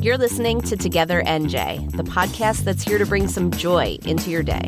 You're 0.00 0.18
listening 0.18 0.60
to 0.62 0.76
Together 0.76 1.22
NJ, 1.22 1.92
the 1.96 2.02
podcast 2.02 2.64
that's 2.64 2.82
here 2.82 2.98
to 2.98 3.06
bring 3.06 3.28
some 3.28 3.52
joy 3.52 3.98
into 4.04 4.30
your 4.30 4.42
day. 4.42 4.64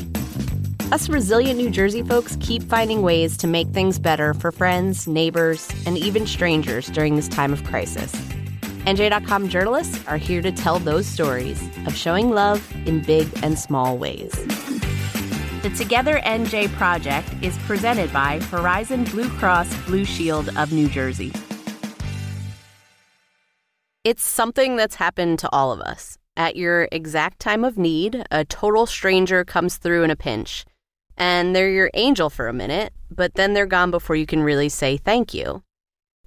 Us 0.92 1.08
resilient 1.08 1.58
New 1.58 1.70
Jersey 1.70 2.02
folks 2.02 2.36
keep 2.40 2.62
finding 2.62 3.02
ways 3.02 3.36
to 3.38 3.48
make 3.48 3.66
things 3.68 3.98
better 3.98 4.34
for 4.34 4.52
friends, 4.52 5.08
neighbors, 5.08 5.68
and 5.86 5.98
even 5.98 6.24
strangers 6.26 6.86
during 6.88 7.16
this 7.16 7.26
time 7.26 7.52
of 7.52 7.64
crisis. 7.64 8.12
NJ.com 8.86 9.48
journalists 9.48 10.06
are 10.06 10.18
here 10.18 10.42
to 10.42 10.52
tell 10.52 10.78
those 10.78 11.06
stories 11.06 11.60
of 11.86 11.96
showing 11.96 12.30
love 12.30 12.72
in 12.86 13.00
big 13.02 13.26
and 13.42 13.58
small 13.58 13.98
ways. 13.98 14.30
The 15.62 15.72
Together 15.76 16.20
NJ 16.20 16.68
project 16.74 17.28
is 17.42 17.56
presented 17.58 18.12
by 18.12 18.38
Horizon 18.40 19.04
Blue 19.04 19.30
Cross 19.30 19.74
Blue 19.86 20.04
Shield 20.04 20.56
of 20.56 20.72
New 20.72 20.88
Jersey. 20.88 21.32
It's 24.04 24.22
something 24.22 24.76
that's 24.76 24.96
happened 24.96 25.38
to 25.38 25.48
all 25.50 25.72
of 25.72 25.80
us. 25.80 26.18
At 26.36 26.56
your 26.56 26.88
exact 26.92 27.40
time 27.40 27.64
of 27.64 27.78
need, 27.78 28.22
a 28.30 28.44
total 28.44 28.84
stranger 28.84 29.46
comes 29.46 29.78
through 29.78 30.02
in 30.02 30.10
a 30.10 30.16
pinch. 30.16 30.66
And 31.16 31.56
they're 31.56 31.70
your 31.70 31.90
angel 31.94 32.28
for 32.28 32.46
a 32.46 32.52
minute, 32.52 32.92
but 33.10 33.32
then 33.32 33.54
they're 33.54 33.64
gone 33.64 33.90
before 33.90 34.14
you 34.14 34.26
can 34.26 34.42
really 34.42 34.68
say 34.68 34.98
thank 34.98 35.32
you. 35.32 35.62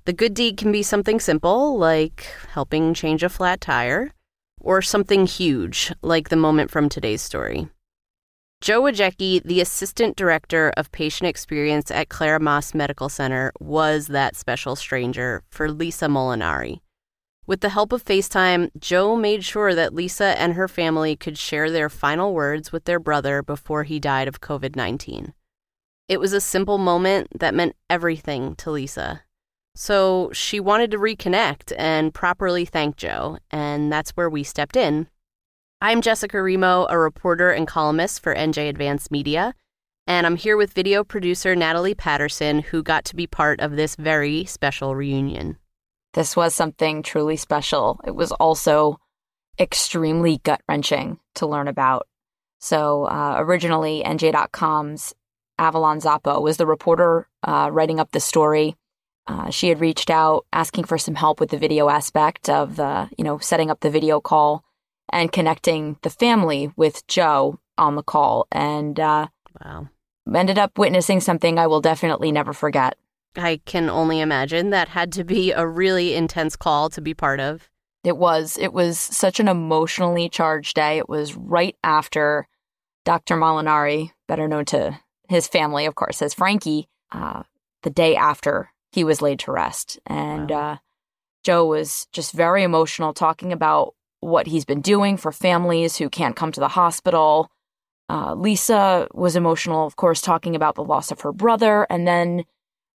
The 0.05 0.13
good 0.13 0.34
deed 0.34 0.58
can 0.58 0.72
be 0.72 0.81
something 0.81 1.20
simple, 1.20 1.77
like 1.77 2.26
helping 2.52 2.95
change 2.95 3.22
a 3.22 3.30
flat 3.30 3.62
tire, 3.62 4.12
or 4.59 4.81
something 4.81 5.28
huge, 5.28 5.94
like 6.02 6.30
the 6.30 6.36
moment 6.36 6.72
from 6.72 6.89
today's 6.89 7.22
story. 7.22 7.67
Joe 8.59 8.81
Wojecki, 8.81 9.44
the 9.44 9.62
assistant 9.62 10.16
director 10.16 10.73
of 10.75 10.91
patient 10.91 11.28
experience 11.28 11.91
at 11.91 12.09
Clara 12.09 12.39
Maass 12.39 12.73
Medical 12.73 13.08
Center, 13.08 13.52
was 13.59 14.08
that 14.08 14.36
special 14.36 14.75
stranger 14.75 15.44
for 15.52 15.70
Lisa 15.70 16.08
Molinari. 16.08 16.80
With 17.48 17.62
the 17.62 17.70
help 17.70 17.94
of 17.94 18.04
FaceTime, 18.04 18.72
Joe 18.78 19.16
made 19.16 19.46
sure 19.46 19.74
that 19.74 19.94
Lisa 19.96 20.38
and 20.38 20.56
her 20.56 20.68
family 20.68 21.16
could 21.16 21.38
share 21.38 21.72
their 21.72 21.90
final 21.90 22.34
words 22.34 22.73
with 22.73 22.84
their 22.84 23.00
brother 23.00 23.42
before 23.42 23.84
he 23.84 24.02
died 24.02 24.28
of 24.28 24.42
COVID 24.42 24.76
19. 24.76 25.34
It 26.09 26.20
was 26.20 26.34
a 26.34 26.42
simple 26.42 26.78
moment 26.78 27.39
that 27.39 27.56
meant 27.56 27.78
everything 27.89 28.56
to 28.58 28.72
Lisa. 28.72 29.22
So 29.76 30.30
she 30.34 30.59
wanted 30.59 30.92
to 30.92 30.98
reconnect 30.98 31.72
and 31.78 32.14
properly 32.14 32.66
thank 32.66 32.98
Joe, 32.98 33.38
and 33.50 33.94
that's 33.94 34.11
where 34.11 34.30
we 34.30 34.44
stepped 34.44 34.76
in. 34.76 35.08
I'm 35.80 36.02
Jessica 36.02 36.42
Remo, 36.42 36.86
a 36.89 37.00
reporter 37.00 37.52
and 37.52 37.66
columnist 37.66 38.22
for 38.22 38.36
NJ 38.36 38.67
Advanced 38.67 39.09
Media, 39.09 39.54
and 40.06 40.28
I'm 40.28 40.36
here 40.36 40.58
with 40.58 40.73
video 40.73 41.02
producer 41.06 41.56
Natalie 41.56 41.95
Patterson, 41.95 42.59
who 42.59 42.84
got 42.84 43.06
to 43.06 43.16
be 43.16 43.26
part 43.26 43.61
of 43.61 43.78
this 43.78 43.95
very 43.95 44.44
special 44.44 44.98
reunion. 44.98 45.58
This 46.13 46.36
was 46.36 46.53
something 46.53 47.03
truly 47.03 47.38
special. 47.38 48.00
It 48.05 48.16
was 48.16 48.31
also 48.31 49.00
extremely 49.59 50.39
gut 50.44 50.61
wrenching 50.67 51.19
to 51.36 51.47
learn 51.47 51.67
about. 51.67 52.08
So, 52.59 53.05
uh, 53.05 53.36
originally, 53.38 54.03
NJ.com's 54.03 55.14
Avalon 55.59 55.99
Zoppo 55.99 56.41
was 56.41 56.58
the 56.58 56.66
reporter 56.67 57.27
uh, 57.44 57.69
writing 57.72 57.99
up 57.99 58.11
the 58.11 58.19
story. 58.19 58.75
Uh, 59.27 59.49
she 59.49 59.69
had 59.69 59.81
reached 59.81 60.09
out 60.09 60.45
asking 60.53 60.86
for 60.86 60.97
some 60.97 61.16
help 61.16 61.39
with 61.39 61.49
the 61.49 61.58
video 61.58 61.89
aspect 61.89 62.49
of 62.49 62.77
the, 62.77 63.09
you 63.17 63.23
know, 63.23 63.38
setting 63.39 63.69
up 63.69 63.81
the 63.81 63.89
video 63.89 64.21
call 64.21 64.64
and 65.09 65.31
connecting 65.31 65.97
the 66.02 66.09
family 66.09 66.71
with 66.75 67.05
Joe 67.08 67.59
on 67.77 67.95
the 67.95 68.03
call. 68.03 68.47
And 68.52 68.99
uh, 68.99 69.27
wow, 69.64 69.89
ended 70.33 70.58
up 70.58 70.77
witnessing 70.77 71.19
something 71.19 71.59
I 71.59 71.67
will 71.67 71.81
definitely 71.81 72.31
never 72.31 72.53
forget. 72.53 72.97
I 73.36 73.61
can 73.66 73.89
only 73.89 74.20
imagine 74.20 74.72
that 74.72 74.89
had 74.89 75.11
to 75.14 75.23
be 75.23 75.52
a 75.52 75.67
really 75.67 76.16
intense 76.16 76.56
call 76.56 76.89
to 76.89 77.02
be 77.02 77.14
part 77.14 77.39
of. 77.39 77.70
It 78.03 78.17
was. 78.17 78.58
It 78.58 78.73
was 78.73 79.00
such 79.00 79.39
an 79.39 79.47
emotionally 79.47 80.30
charged 80.30 80.75
day. 80.75 80.97
It 80.97 81.09
was 81.09 81.36
right 81.36 81.75
after 81.83 82.48
Dr. 83.05 83.36
Molinari, 83.36 84.11
better 84.28 84.48
known 84.48 84.66
to 84.66 85.00
his 85.30 85.48
family, 85.48 85.86
of 85.86 85.95
course, 85.95 86.22
as 86.22 86.33
Frankie, 86.33 86.88
uh, 87.11 87.43
the 87.83 87.89
day 87.89 88.15
after 88.15 88.71
he 88.92 89.04
was 89.04 89.21
laid 89.21 89.39
to 89.39 89.52
rest. 89.52 89.99
And 90.05 90.49
wow. 90.49 90.71
uh, 90.71 90.77
Joe 91.44 91.65
was 91.65 92.08
just 92.11 92.33
very 92.33 92.64
emotional, 92.64 93.14
talking 93.14 93.52
about 93.52 93.94
what 94.20 94.48
he's 94.48 94.65
been 94.65 94.82
doing 94.82 95.17
for 95.17 95.32
families 95.32 95.98
who 95.98 96.09
can't 96.09 96.36
come 96.36 96.52
to 96.52 96.59
the 96.59 96.67
hospital. 96.70 97.52
Uh, 98.09 98.33
Lisa 98.33 99.08
was 99.14 99.36
emotional, 99.36 99.86
of 99.86 99.95
course, 99.95 100.21
talking 100.21 100.55
about 100.55 100.76
the 100.76 100.83
loss 100.83 101.11
of 101.11 101.21
her 101.21 101.32
brother. 101.32 101.86
And 101.89 102.08
then 102.08 102.45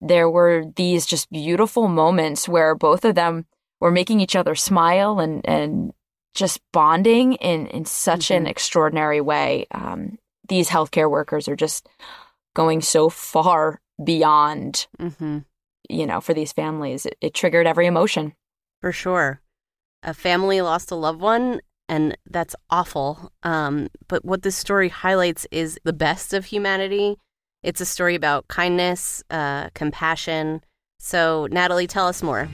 there 0.00 0.30
were 0.30 0.64
these 0.76 1.06
just 1.06 1.30
beautiful 1.30 1.88
moments 1.88 2.48
where 2.48 2.74
both 2.74 3.04
of 3.04 3.14
them 3.14 3.46
were 3.80 3.90
making 3.90 4.20
each 4.20 4.36
other 4.36 4.54
smile 4.54 5.20
and, 5.20 5.46
and 5.46 5.92
just 6.34 6.60
bonding 6.72 7.34
in, 7.34 7.66
in 7.68 7.84
such 7.84 8.26
mm-hmm. 8.26 8.44
an 8.44 8.46
extraordinary 8.46 9.20
way. 9.20 9.66
Um, 9.72 10.18
these 10.48 10.68
healthcare 10.68 11.10
workers 11.10 11.48
are 11.48 11.56
just 11.56 11.88
going 12.54 12.80
so 12.80 13.08
far 13.08 13.80
beyond, 14.02 14.86
mm-hmm. 14.98 15.38
you 15.88 16.06
know, 16.06 16.20
for 16.20 16.34
these 16.34 16.52
families. 16.52 17.06
It, 17.06 17.16
it 17.20 17.34
triggered 17.34 17.66
every 17.66 17.86
emotion. 17.86 18.34
For 18.80 18.92
sure. 18.92 19.40
A 20.02 20.14
family 20.14 20.62
lost 20.62 20.90
a 20.90 20.94
loved 20.94 21.20
one, 21.20 21.60
and 21.88 22.16
that's 22.28 22.56
awful. 22.70 23.32
Um, 23.42 23.88
but 24.08 24.24
what 24.24 24.42
this 24.42 24.56
story 24.56 24.88
highlights 24.88 25.46
is 25.50 25.78
the 25.84 25.92
best 25.92 26.32
of 26.32 26.46
humanity 26.46 27.18
it's 27.62 27.81
a 27.81 27.87
story 27.87 28.15
about 28.15 28.48
kindness, 28.48 29.22
uh, 29.31 29.69
compassion. 29.75 30.62
So, 30.98 31.47
Natalie, 31.50 31.87
tell 31.87 32.06
us 32.06 32.22
more. 32.22 32.48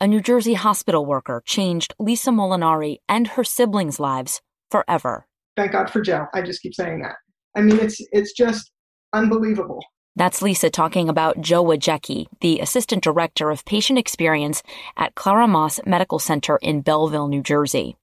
A 0.00 0.06
New 0.06 0.20
Jersey 0.20 0.54
hospital 0.54 1.06
worker 1.06 1.42
changed 1.46 1.94
Lisa 1.98 2.30
Molinari 2.30 2.98
and 3.08 3.28
her 3.28 3.44
siblings' 3.44 3.98
lives 3.98 4.42
forever. 4.70 5.26
Thank 5.56 5.72
God 5.72 5.88
for 5.88 6.02
Joe. 6.02 6.26
I 6.34 6.42
just 6.42 6.60
keep 6.60 6.74
saying 6.74 7.00
that. 7.00 7.16
I 7.56 7.62
mean, 7.62 7.78
it's 7.78 8.04
it's 8.12 8.32
just 8.32 8.70
unbelievable. 9.14 9.80
That's 10.14 10.42
Lisa 10.42 10.68
talking 10.70 11.08
about 11.08 11.40
Joe 11.40 11.64
Wojecki, 11.64 12.26
the 12.40 12.60
assistant 12.60 13.02
director 13.02 13.50
of 13.50 13.64
patient 13.64 13.98
experience 13.98 14.62
at 14.96 15.14
Clara 15.14 15.46
Maass 15.46 15.84
Medical 15.86 16.18
Center 16.18 16.58
in 16.58 16.82
Belleville, 16.82 17.28
New 17.28 17.42
Jersey. 17.42 17.96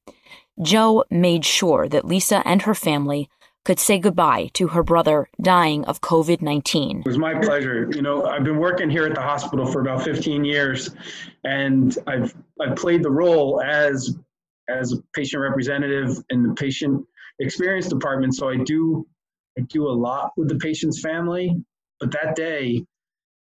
Joe 0.62 1.04
made 1.12 1.46
sure 1.46 1.88
that 1.90 2.06
Lisa 2.06 2.42
and 2.46 2.64
her 2.64 2.76
family 2.76 3.30
could 3.66 3.80
say 3.80 3.98
goodbye 3.98 4.50
to 4.54 4.68
her 4.70 4.84
brother 4.84 5.30
dying 5.42 5.86
of 5.86 6.02
COVID 6.02 6.42
19. 6.42 7.00
It 7.00 7.06
was 7.06 7.18
my 7.18 7.34
pleasure. 7.40 7.90
You 7.94 8.02
know, 8.02 8.26
I've 8.26 8.44
been 8.44 8.58
working 8.58 8.90
here 8.90 9.06
at 9.06 9.16
the 9.16 9.22
hospital 9.22 9.66
for 9.66 9.82
about 9.82 10.04
15 10.04 10.44
years, 10.44 10.96
and 11.44 11.98
I've, 12.08 12.36
I've 12.60 12.76
played 12.76 13.04
the 13.04 13.12
role 13.12 13.62
as, 13.62 14.18
as 14.70 14.94
a 14.94 14.98
patient 15.14 15.42
representative 15.42 16.18
in 16.30 16.44
the 16.44 16.54
patient 16.56 17.06
experience 17.40 17.88
department. 17.88 18.36
So 18.36 18.50
I 18.50 18.58
do, 18.58 19.08
I 19.58 19.62
do 19.62 19.88
a 19.88 19.92
lot 19.92 20.32
with 20.38 20.50
the 20.50 20.58
patient's 20.58 21.02
family. 21.02 21.56
But 22.00 22.12
that 22.12 22.36
day, 22.36 22.84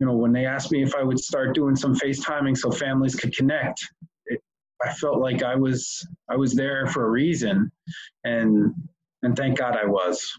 you 0.01 0.07
know, 0.07 0.15
when 0.15 0.33
they 0.33 0.47
asked 0.47 0.73
me 0.73 0.83
if 0.83 0.95
I 0.95 1.03
would 1.03 1.19
start 1.19 1.55
doing 1.55 1.77
some 1.77 1.95
FaceTiming 1.95 2.57
so 2.57 2.71
families 2.71 3.15
could 3.15 3.35
connect, 3.37 3.87
I 4.85 4.93
felt 4.93 5.21
like 5.21 5.43
I 5.43 5.57
was 5.57 6.07
I 6.29 6.37
was 6.37 6.55
there 6.55 6.87
for 6.87 7.07
a 7.07 7.11
reason, 7.11 7.73
and 8.25 8.75
and 9.23 9.37
thank 9.37 9.59
God 9.59 9.77
I 9.77 9.87
was. 9.87 10.39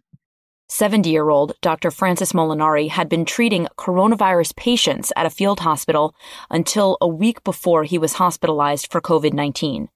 70 0.69 1.09
year 1.09 1.29
old 1.29 1.53
Dr. 1.61 1.91
Francis 1.91 2.33
Molinari 2.33 2.89
had 2.89 3.07
been 3.07 3.25
treating 3.25 3.67
coronavirus 3.77 4.55
patients 4.55 5.13
at 5.15 5.25
a 5.25 5.29
field 5.29 5.61
hospital 5.61 6.13
until 6.49 6.97
a 6.99 7.07
week 7.07 7.43
before 7.43 7.83
he 7.85 7.97
was 7.97 8.13
hospitalized 8.13 8.91
for 8.91 8.99
COVID 8.99 9.33
19. 9.33 9.89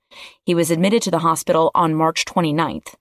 He 0.46 0.56
was 0.56 0.72
admitted 0.72 1.02
to 1.04 1.12
the 1.12 1.20
hospital 1.20 1.72
on 1.76 1.96
March 1.96 2.26
29th. 2.26 2.96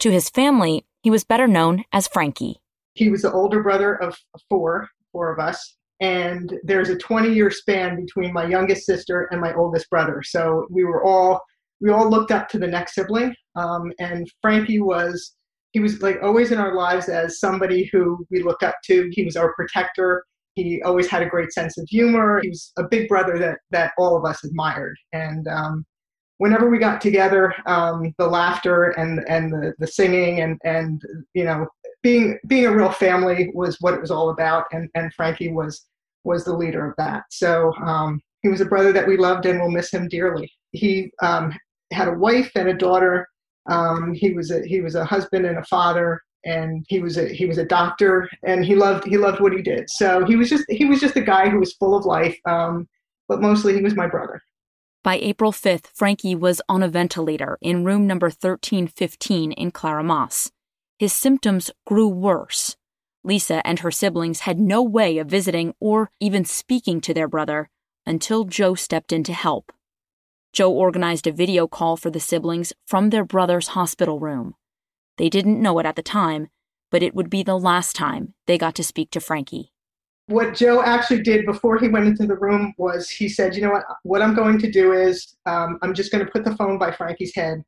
To 0.00 0.10
his 0.10 0.28
family, 0.28 0.84
he 1.02 1.10
was 1.10 1.24
better 1.24 1.48
known 1.48 1.84
as 1.92 2.06
Frankie. 2.06 2.60
He 2.94 3.08
was 3.08 3.22
the 3.22 3.32
older 3.32 3.62
brother 3.62 3.94
of 3.94 4.18
four, 4.48 4.88
four 5.12 5.32
of 5.32 5.38
us. 5.38 5.76
And 6.00 6.52
there's 6.64 6.90
a 6.90 6.98
20 6.98 7.32
year 7.32 7.50
span 7.50 7.96
between 7.96 8.32
my 8.32 8.46
youngest 8.46 8.84
sister 8.84 9.28
and 9.30 9.40
my 9.40 9.54
oldest 9.54 9.88
brother. 9.88 10.22
So 10.22 10.66
we 10.70 10.84
were 10.84 11.02
all 11.02 11.40
we 11.80 11.90
all 11.90 12.08
looked 12.08 12.30
up 12.30 12.48
to 12.48 12.58
the 12.58 12.66
next 12.66 12.94
sibling. 12.94 13.34
Um, 13.54 13.92
and 13.98 14.30
Frankie 14.40 14.80
was, 14.80 15.34
he 15.72 15.80
was 15.80 16.00
like 16.02 16.18
always 16.22 16.52
in 16.52 16.58
our 16.58 16.74
lives 16.74 17.08
as 17.08 17.40
somebody 17.40 17.88
who 17.92 18.24
we 18.30 18.42
looked 18.42 18.62
up 18.62 18.76
to. 18.84 19.08
He 19.12 19.24
was 19.24 19.36
our 19.36 19.52
protector. 19.54 20.24
He 20.54 20.80
always 20.82 21.06
had 21.06 21.22
a 21.22 21.28
great 21.28 21.52
sense 21.52 21.76
of 21.76 21.86
humor. 21.88 22.40
He 22.42 22.48
was 22.48 22.72
a 22.78 22.84
big 22.84 23.08
brother 23.08 23.38
that, 23.38 23.58
that 23.72 23.92
all 23.98 24.16
of 24.16 24.24
us 24.24 24.42
admired. 24.42 24.96
And 25.12 25.46
um, 25.48 25.84
whenever 26.38 26.70
we 26.70 26.78
got 26.78 27.00
together, 27.00 27.52
um, 27.66 28.14
the 28.16 28.26
laughter 28.26 28.90
and, 28.92 29.22
and 29.28 29.52
the, 29.52 29.74
the 29.78 29.86
singing 29.86 30.40
and, 30.40 30.58
and, 30.64 31.02
you 31.34 31.44
know, 31.44 31.66
being, 32.02 32.38
being 32.46 32.66
a 32.66 32.74
real 32.74 32.92
family 32.92 33.50
was 33.52 33.76
what 33.80 33.92
it 33.92 34.00
was 34.00 34.10
all 34.10 34.30
about. 34.30 34.64
And, 34.72 34.88
and 34.94 35.12
Frankie 35.12 35.52
was, 35.52 35.84
was 36.24 36.44
the 36.44 36.56
leader 36.56 36.88
of 36.88 36.94
that. 36.96 37.24
So 37.30 37.74
um, 37.84 38.20
he 38.40 38.48
was 38.48 38.62
a 38.62 38.66
brother 38.66 38.92
that 38.92 39.06
we 39.06 39.18
loved 39.18 39.44
and 39.44 39.60
we'll 39.60 39.70
miss 39.70 39.92
him 39.92 40.08
dearly. 40.08 40.50
He 40.72 41.10
um, 41.20 41.52
had 41.92 42.08
a 42.08 42.14
wife 42.14 42.50
and 42.54 42.68
a 42.68 42.74
daughter. 42.74 43.28
Um, 43.68 44.14
he 44.14 44.32
was 44.32 44.50
a 44.50 44.64
he 44.66 44.80
was 44.80 44.94
a 44.94 45.04
husband 45.04 45.46
and 45.46 45.58
a 45.58 45.64
father, 45.64 46.22
and 46.44 46.84
he 46.88 47.00
was 47.00 47.16
a 47.16 47.28
he 47.28 47.46
was 47.46 47.58
a 47.58 47.64
doctor, 47.64 48.28
and 48.44 48.64
he 48.64 48.74
loved 48.74 49.04
he 49.06 49.18
loved 49.18 49.40
what 49.40 49.52
he 49.52 49.62
did. 49.62 49.88
So 49.90 50.24
he 50.24 50.36
was 50.36 50.48
just 50.48 50.64
he 50.68 50.84
was 50.84 51.00
just 51.00 51.16
a 51.16 51.22
guy 51.22 51.48
who 51.48 51.58
was 51.58 51.74
full 51.74 51.96
of 51.96 52.04
life. 52.04 52.38
Um, 52.46 52.88
but 53.28 53.40
mostly 53.40 53.74
he 53.74 53.82
was 53.82 53.94
my 53.94 54.06
brother. 54.06 54.40
By 55.02 55.16
April 55.16 55.52
5th, 55.52 55.86
Frankie 55.94 56.34
was 56.34 56.60
on 56.68 56.82
a 56.82 56.88
ventilator 56.88 57.58
in 57.60 57.84
room 57.84 58.06
number 58.08 58.26
1315 58.26 59.52
in 59.52 59.70
Clara 59.70 60.02
Maass. 60.02 60.50
His 60.98 61.12
symptoms 61.12 61.70
grew 61.86 62.08
worse. 62.08 62.76
Lisa 63.22 63.64
and 63.66 63.80
her 63.80 63.90
siblings 63.90 64.40
had 64.40 64.58
no 64.58 64.82
way 64.82 65.18
of 65.18 65.28
visiting 65.28 65.74
or 65.80 66.10
even 66.20 66.44
speaking 66.44 67.00
to 67.02 67.14
their 67.14 67.28
brother 67.28 67.68
until 68.06 68.44
Joe 68.44 68.74
stepped 68.74 69.12
in 69.12 69.24
to 69.24 69.32
help. 69.32 69.72
Joe 70.56 70.72
organized 70.72 71.26
a 71.26 71.32
video 71.32 71.68
call 71.68 71.98
for 71.98 72.08
the 72.08 72.18
siblings 72.18 72.72
from 72.86 73.10
their 73.10 73.26
brother's 73.26 73.68
hospital 73.68 74.18
room. 74.18 74.54
They 75.18 75.28
didn't 75.28 75.60
know 75.60 75.78
it 75.80 75.84
at 75.84 75.96
the 75.96 76.02
time, 76.02 76.48
but 76.90 77.02
it 77.02 77.14
would 77.14 77.28
be 77.28 77.42
the 77.42 77.58
last 77.58 77.94
time 77.94 78.32
they 78.46 78.56
got 78.56 78.74
to 78.76 78.82
speak 78.82 79.10
to 79.10 79.20
Frankie. 79.20 79.70
What 80.28 80.54
Joe 80.54 80.80
actually 80.82 81.20
did 81.20 81.44
before 81.44 81.76
he 81.76 81.88
went 81.88 82.06
into 82.06 82.26
the 82.26 82.38
room 82.38 82.72
was 82.78 83.10
he 83.10 83.28
said, 83.28 83.54
You 83.54 83.60
know 83.60 83.70
what? 83.72 83.84
What 84.04 84.22
I'm 84.22 84.34
going 84.34 84.58
to 84.60 84.70
do 84.70 84.94
is 84.94 85.36
um, 85.44 85.78
I'm 85.82 85.92
just 85.92 86.10
going 86.10 86.24
to 86.24 86.32
put 86.32 86.42
the 86.42 86.56
phone 86.56 86.78
by 86.78 86.90
Frankie's 86.90 87.34
head 87.34 87.62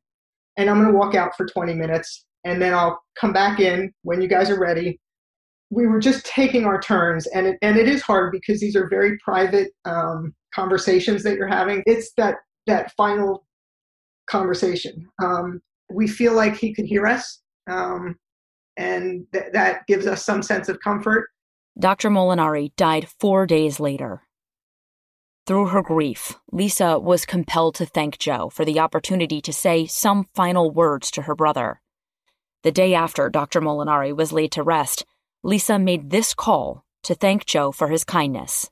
and 0.57 0.67
I'm 0.67 0.81
going 0.81 0.91
to 0.91 0.97
walk 0.97 1.13
out 1.13 1.37
for 1.37 1.45
20 1.45 1.75
minutes 1.75 2.25
and 2.43 2.59
then 2.59 2.73
I'll 2.73 2.99
come 3.21 3.33
back 3.33 3.59
in 3.59 3.93
when 4.01 4.19
you 4.19 4.27
guys 4.27 4.49
are 4.49 4.59
ready. 4.59 4.99
We 5.69 5.85
were 5.85 5.99
just 5.99 6.25
taking 6.25 6.65
our 6.65 6.81
turns, 6.81 7.27
and 7.27 7.45
it, 7.45 7.59
and 7.61 7.77
it 7.77 7.87
is 7.87 8.01
hard 8.01 8.31
because 8.31 8.59
these 8.59 8.75
are 8.75 8.89
very 8.89 9.15
private 9.19 9.69
um, 9.85 10.33
conversations 10.55 11.21
that 11.21 11.35
you're 11.35 11.45
having. 11.45 11.83
It's 11.85 12.11
that 12.17 12.37
that 12.69 12.93
final 12.95 13.45
conversation. 14.27 15.07
Um, 15.21 15.61
we 15.91 16.07
feel 16.07 16.33
like 16.33 16.55
he 16.55 16.73
could 16.73 16.85
hear 16.85 17.05
us, 17.05 17.41
um, 17.69 18.15
and 18.77 19.25
th- 19.33 19.51
that 19.53 19.85
gives 19.87 20.07
us 20.07 20.23
some 20.23 20.41
sense 20.41 20.69
of 20.69 20.79
comfort. 20.79 21.29
Dr. 21.77 22.09
Molinari 22.09 22.75
died 22.75 23.07
four 23.19 23.45
days 23.45 23.79
later. 23.79 24.23
Through 25.47 25.67
her 25.67 25.81
grief, 25.81 26.35
Lisa 26.51 26.99
was 26.99 27.25
compelled 27.25 27.75
to 27.75 27.85
thank 27.85 28.19
Joe 28.19 28.49
for 28.49 28.65
the 28.65 28.79
opportunity 28.79 29.41
to 29.41 29.51
say 29.51 29.87
some 29.87 30.25
final 30.35 30.69
words 30.69 31.09
to 31.11 31.23
her 31.23 31.33
brother. 31.33 31.81
The 32.63 32.71
day 32.71 32.93
after 32.93 33.29
Dr. 33.29 33.61
Molinari 33.61 34.15
was 34.15 34.31
laid 34.31 34.51
to 34.51 34.63
rest, 34.63 35.05
Lisa 35.41 35.79
made 35.79 36.11
this 36.11 36.33
call 36.33 36.83
to 37.03 37.15
thank 37.15 37.45
Joe 37.45 37.71
for 37.71 37.87
his 37.87 38.03
kindness. 38.03 38.69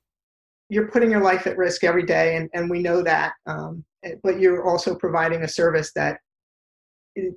You're 0.70 0.90
putting 0.90 1.12
your 1.12 1.24
life 1.24 1.48
at 1.48 1.58
risk 1.58 1.84
every 1.84 2.04
day, 2.04 2.36
and, 2.36 2.50
and 2.54 2.70
we 2.70 2.82
know 2.82 3.02
that. 3.04 3.34
Um, 3.46 3.84
but 4.24 4.40
you're 4.40 4.68
also 4.68 4.96
providing 4.96 5.44
a 5.44 5.48
service 5.48 5.92
that 5.94 6.20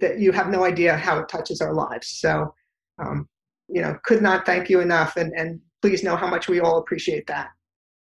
that 0.01 0.19
you 0.19 0.31
have 0.33 0.49
no 0.49 0.65
idea 0.65 0.97
how 0.97 1.19
it 1.19 1.29
touches 1.29 1.61
our 1.63 1.73
lives. 1.73 2.09
So, 2.21 2.55
um, 2.99 3.27
you 3.69 3.81
know, 3.81 3.97
could 4.05 4.21
not 4.21 4.45
thank 4.45 4.69
you 4.69 4.81
enough, 4.81 5.17
and, 5.17 5.33
and 5.37 5.61
please 5.81 6.03
know 6.03 6.17
how 6.17 6.29
much 6.29 6.49
we 6.49 6.61
all 6.61 6.79
appreciate 6.79 7.27
that. 7.29 7.51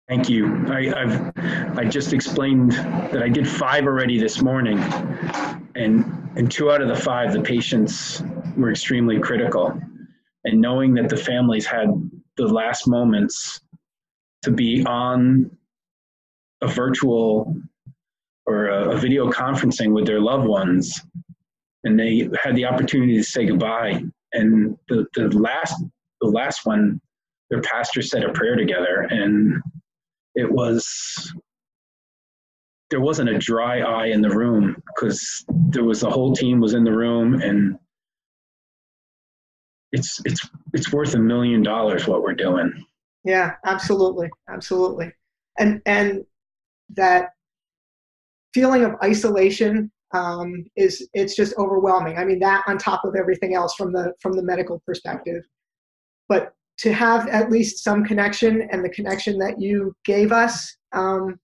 Thank 0.07 0.29
you. 0.29 0.65
I, 0.67 0.93
I've 1.01 1.77
I 1.77 1.85
just 1.85 2.13
explained 2.13 2.73
that 2.73 3.23
I 3.23 3.29
did 3.29 3.47
five 3.47 3.85
already 3.85 4.19
this 4.19 4.41
morning, 4.41 4.77
and 5.75 6.29
and 6.35 6.51
two 6.51 6.71
out 6.71 6.81
of 6.81 6.89
the 6.89 6.95
five, 6.95 7.31
the 7.33 7.41
patients 7.41 8.21
were 8.57 8.69
extremely 8.69 9.19
critical, 9.19 9.79
and 10.43 10.61
knowing 10.61 10.93
that 10.95 11.09
the 11.09 11.17
families 11.17 11.65
had 11.65 11.87
the 12.35 12.47
last 12.47 12.87
moments 12.87 13.61
to 14.43 14.51
be 14.51 14.85
on 14.85 15.49
a 16.61 16.67
virtual 16.67 17.55
or 18.45 18.67
a, 18.67 18.91
a 18.91 18.97
video 18.97 19.31
conferencing 19.31 19.93
with 19.93 20.05
their 20.05 20.19
loved 20.19 20.45
ones, 20.45 21.01
and 21.83 21.99
they 21.99 22.29
had 22.41 22.55
the 22.55 22.65
opportunity 22.65 23.15
to 23.17 23.23
say 23.23 23.45
goodbye. 23.45 24.03
And 24.33 24.77
the 24.89 25.05
the 25.15 25.29
last 25.29 25.81
the 26.21 26.27
last 26.27 26.65
one, 26.65 26.99
their 27.49 27.61
pastor 27.61 28.01
said 28.01 28.23
a 28.23 28.31
prayer 28.33 28.55
together, 28.55 29.07
and 29.09 29.61
it 30.35 30.51
was 30.51 31.33
there 32.89 33.01
wasn't 33.01 33.29
a 33.29 33.37
dry 33.37 33.79
eye 33.79 34.07
in 34.07 34.21
the 34.21 34.29
room 34.29 34.75
because 34.87 35.45
there 35.69 35.83
was 35.83 36.01
the 36.01 36.09
whole 36.09 36.33
team 36.33 36.59
was 36.59 36.73
in 36.73 36.83
the 36.83 36.91
room. 36.91 37.41
And 37.41 37.77
it's 39.91 40.21
it's 40.25 40.49
it's 40.73 40.91
worth 40.91 41.15
a 41.15 41.19
million 41.19 41.63
dollars 41.63 42.07
what 42.07 42.21
we're 42.23 42.33
doing 42.33 42.85
yeah 43.23 43.55
absolutely 43.65 44.29
absolutely. 44.49 45.11
And 45.59 45.81
and 45.85 46.23
that 46.89 47.29
feeling 48.53 48.83
of 48.83 48.95
isolation 49.03 49.91
um, 50.13 50.65
is 50.75 51.07
it's 51.13 51.35
just 51.35 51.57
overwhelming. 51.57 52.17
I 52.17 52.25
mean 52.25 52.39
that 52.39 52.63
on 52.67 52.77
top 52.77 53.03
of 53.03 53.15
everything 53.15 53.55
else 53.55 53.75
from 53.75 53.93
the 53.93 54.13
from 54.21 54.33
the 54.33 54.43
medical 54.43 54.81
perspective. 54.85 55.43
But 56.29 56.53
to 56.79 56.93
have 56.93 57.27
at 57.27 57.51
least 57.51 57.83
some 57.83 58.03
connection 58.03 58.67
and 58.71 58.83
the 58.83 58.89
connection 58.89 59.37
that 59.39 59.61
you 59.61 59.95
gave 60.05 60.31
us 60.31 60.75
um, 60.91 61.39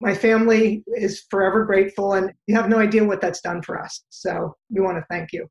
my 0.00 0.14
family 0.14 0.84
is 0.86 1.24
forever 1.30 1.64
grateful 1.64 2.14
and 2.14 2.32
you 2.46 2.54
have 2.54 2.68
no 2.68 2.78
idea 2.78 3.04
what 3.04 3.20
that's 3.20 3.40
done 3.40 3.60
for 3.62 3.80
us. 3.80 4.04
So 4.10 4.54
we 4.70 4.80
want 4.80 4.96
to 4.96 5.04
thank 5.10 5.32
you 5.32 5.48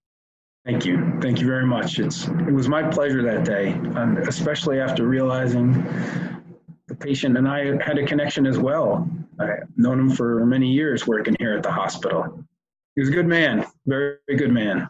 thank 0.68 0.86
you 0.86 1.18
thank 1.22 1.40
you 1.40 1.48
very 1.48 1.66
much 1.66 1.98
it's 1.98 2.28
it 2.28 2.52
was 2.54 2.68
my 2.68 2.84
pleasure 2.84 3.24
that 3.24 3.46
day 3.46 3.70
and 3.70 4.18
especially 4.28 4.82
after 4.82 5.08
realizing 5.08 5.72
the 6.88 6.96
patient 6.96 7.38
and 7.38 7.48
i 7.48 7.82
had 7.82 7.98
a 7.98 8.06
connection 8.06 8.46
as 8.46 8.60
well 8.60 9.10
i've 9.40 9.64
known 9.78 9.98
him 9.98 10.10
for 10.10 10.46
many 10.46 10.70
years 10.70 11.08
working 11.08 11.36
here 11.40 11.54
at 11.54 11.64
the 11.64 11.72
hospital 11.72 12.44
he 12.96 13.02
was 13.02 13.10
a 13.10 13.14
good 13.14 13.28
man 13.28 13.66
very, 13.86 14.18
very 14.28 14.38
good 14.38 14.52
man 14.52 14.90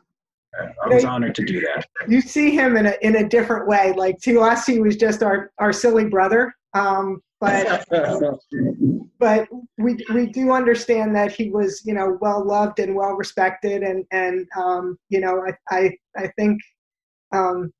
I 0.83 0.87
was 0.87 1.05
honored 1.05 1.35
to 1.35 1.45
do 1.45 1.61
that. 1.61 1.85
You 2.07 2.19
see 2.19 2.49
him 2.49 2.77
in 2.77 2.87
a 2.87 2.95
in 3.01 3.17
a 3.17 3.29
different 3.29 3.67
way. 3.67 3.93
Like 3.95 4.19
to 4.21 4.41
us, 4.41 4.65
he 4.65 4.79
was 4.79 4.95
just 4.95 5.21
our 5.21 5.51
our 5.59 5.71
silly 5.71 6.05
brother. 6.05 6.51
Um, 6.73 7.21
but 7.39 7.85
but 9.19 9.47
we 9.77 9.97
we 10.13 10.25
do 10.25 10.51
understand 10.51 11.15
that 11.15 11.31
he 11.31 11.49
was 11.49 11.81
you 11.85 11.93
know 11.93 12.17
well 12.21 12.45
loved 12.45 12.79
and 12.79 12.95
well 12.95 13.13
respected, 13.13 13.83
and 13.83 14.05
and 14.11 14.47
um, 14.57 14.97
you 15.09 15.19
know 15.19 15.41
I 15.47 15.75
I 15.75 15.97
I 16.17 16.31
think. 16.37 16.59
Um, 17.33 17.71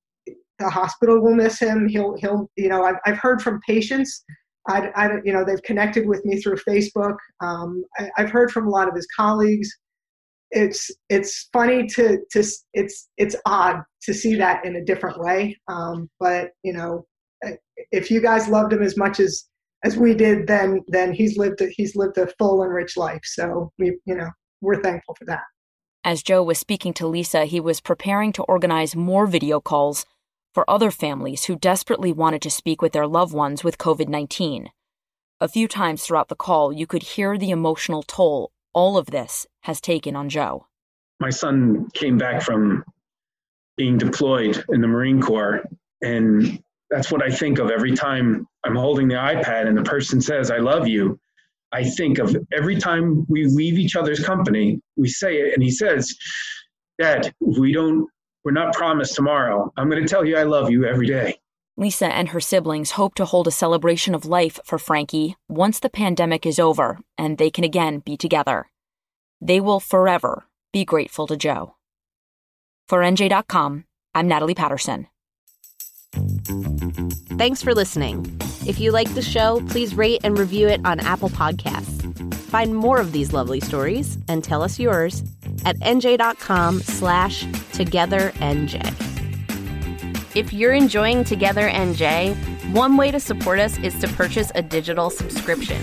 the 0.60 0.70
hospital 0.70 1.22
will 1.22 1.36
miss 1.36 1.60
him. 1.60 1.88
He'll, 1.88 2.18
he'll, 2.18 2.50
you 2.56 2.68
know, 2.68 2.84
I've, 2.84 2.96
I've 3.06 3.20
heard 3.20 3.44
from 3.44 3.62
patients 3.62 4.26
I, 4.68 4.90
I, 4.96 5.10
you 5.24 5.34
know, 5.34 5.46
they've 5.46 5.62
connected 5.64 6.08
with 6.08 6.26
me 6.26 6.42
through 6.42 6.58
Facebook. 6.58 7.16
Um, 7.42 7.84
I, 7.98 8.10
have 8.18 8.32
heard 8.32 8.52
from 8.52 8.68
a 8.68 8.70
lot 8.70 8.88
of 8.88 8.96
his 8.96 9.08
colleagues 9.16 9.70
it's 10.52 10.90
it's 11.10 11.50
funny 11.52 11.86
to 11.86 12.20
to 12.32 12.44
it's 12.74 13.10
it's 13.18 13.36
odd 13.46 13.82
to 14.04 14.14
see 14.14 14.36
that 14.36 14.64
in 14.66 14.78
a 14.78 14.84
different 14.84 15.20
way. 15.20 15.58
Um, 15.68 16.10
but 16.20 16.52
you 16.64 16.74
know, 16.74 17.06
if 17.92 18.12
you 18.12 18.22
guys 18.22 18.48
loved 18.48 18.74
him 18.74 18.82
as 18.82 18.98
much 18.98 19.20
as 19.20 19.46
as 19.84 19.96
we 19.96 20.14
did, 20.14 20.48
then 20.48 20.82
then 20.88 21.14
he's 21.14 21.38
lived 21.38 21.62
a, 21.62 21.68
he's 21.70 21.96
lived 21.96 22.18
a 22.18 22.28
full 22.40 22.64
and 22.64 22.74
rich 22.74 22.98
life. 22.98 23.22
So 23.24 23.72
we 23.78 23.98
you 24.06 24.16
know 24.16 24.30
we're 24.62 24.82
thankful 24.82 25.16
for 25.16 25.26
that. 25.26 25.44
As 26.04 26.24
Joe 26.24 26.44
was 26.44 26.58
speaking 26.58 26.94
to 26.94 27.08
Lisa, 27.08 27.46
he 27.46 27.60
was 27.60 27.82
preparing 27.82 28.32
to 28.34 28.44
organize 28.44 28.96
more 28.96 29.28
video 29.28 29.60
calls 29.60 30.06
for 30.54 30.70
other 30.70 30.90
families 30.90 31.46
who 31.46 31.56
desperately 31.56 32.12
wanted 32.12 32.42
to 32.42 32.50
speak 32.50 32.82
with 32.82 32.94
their 32.94 33.08
loved 33.08 33.34
ones 33.34 33.64
with 33.64 33.78
COVID 33.78 34.08
19. 34.08 34.70
A 35.40 35.48
few 35.48 35.68
times 35.68 36.04
throughout 36.04 36.30
the 36.30 36.36
call, 36.36 36.74
you 36.74 36.88
could 36.88 37.04
hear 37.04 37.38
the 37.38 37.52
emotional 37.52 38.02
toll 38.02 38.52
all 38.74 38.98
of 38.98 39.08
this 39.08 39.48
has 39.62 39.82
taken 39.82 40.16
on 40.16 40.30
Joe. 40.30 40.68
My 41.20 41.32
son 41.32 41.90
came 41.94 42.18
back 42.18 42.44
from 42.44 42.84
being 43.76 43.98
deployed 43.98 44.64
in 44.70 44.82
the 44.82 44.88
Marine 44.88 45.20
Corps, 45.20 45.64
and 46.02 46.62
that's 46.90 47.12
what 47.12 47.24
I 47.24 47.30
think 47.30 47.60
of 47.60 47.70
every 47.70 47.94
time 47.94 48.48
I'm 48.64 48.76
holding 48.76 49.08
the 49.08 49.16
iPad 49.16 49.68
and 49.68 49.78
the 49.78 49.84
person 49.84 50.22
says, 50.22 50.52
I 50.52 50.58
love 50.58 50.88
you. 50.88 51.20
I 51.72 51.84
think 51.84 52.18
of 52.18 52.36
every 52.54 52.78
time 52.78 53.26
we 53.28 53.46
leave 53.46 53.78
each 53.78 53.96
other's 53.96 54.24
company, 54.24 54.80
we 54.96 55.10
say 55.10 55.38
it, 55.38 55.54
and 55.54 55.62
he 55.62 55.70
says, 55.70 56.16
Dad, 57.00 57.34
we 57.42 57.74
don't, 57.74 58.08
we're 58.46 58.52
not 58.52 58.74
promised 58.74 59.16
tomorrow. 59.16 59.72
I'm 59.76 59.90
going 59.90 60.02
to 60.02 60.08
tell 60.08 60.24
you 60.24 60.38
I 60.38 60.44
love 60.44 60.72
you 60.72 60.86
every 60.86 61.08
day. 61.08 61.38
Lisa 61.76 62.08
and 62.08 62.30
her 62.30 62.40
siblings 62.40 62.92
hope 62.92 63.14
to 63.16 63.26
hold 63.26 63.48
a 63.48 63.52
celebration 63.52 64.16
of 64.16 64.26
life 64.26 64.60
for 64.66 64.80
Frankie 64.80 65.36
once 65.48 65.80
the 65.80 65.90
pandemic 65.90 66.46
is 66.46 66.58
over 66.58 67.00
and 67.18 67.38
they 67.38 67.52
can 67.52 67.64
again 67.64 68.00
be 68.00 68.18
together. 68.18 68.70
They 69.42 69.60
will 69.60 69.80
forever 69.80 70.48
be 70.74 70.86
grateful 70.86 71.28
to 71.28 71.38
Joe. 71.38 71.76
For 72.88 73.00
NJ.com, 73.00 73.84
I'm 74.16 74.28
Natalie 74.28 74.56
Patterson. 74.56 75.08
Thanks 77.38 77.62
for 77.62 77.74
listening. 77.74 78.26
If 78.66 78.80
you 78.80 78.92
like 78.92 79.14
the 79.14 79.22
show, 79.22 79.62
please 79.70 79.96
rate 79.96 80.22
and 80.24 80.38
review 80.38 80.68
it 80.68 80.82
on 80.86 81.00
Apple 81.00 81.30
Podcasts. 81.30 82.34
Find 82.36 82.76
more 82.76 83.00
of 83.00 83.12
these 83.12 83.34
lovely 83.34 83.60
stories 83.60 84.18
and 84.28 84.44
tell 84.44 84.64
us 84.64 84.80
yours 84.80 85.24
at 85.66 85.78
nj.com 85.80 86.80
slash 86.82 87.44
togethernj. 87.74 88.76
If 90.36 90.54
you're 90.54 90.74
enjoying 90.74 91.24
Together 91.24 91.70
NJ, 91.70 92.36
one 92.74 92.98
way 92.98 93.12
to 93.12 93.20
support 93.20 93.60
us 93.60 93.78
is 93.80 93.98
to 94.00 94.08
purchase 94.08 94.52
a 94.56 94.62
digital 94.62 95.10
subscription. 95.10 95.82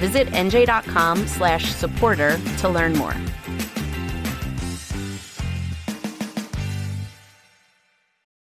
Visit 0.00 0.28
nj.com 0.28 1.26
slash 1.26 1.72
supporter 1.72 2.38
to 2.58 2.68
learn 2.68 2.92
more. 2.94 3.14